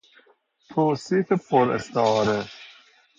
[0.69, 2.45] توصیف پر استعاره